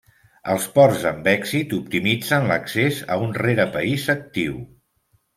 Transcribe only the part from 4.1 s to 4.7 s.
actiu.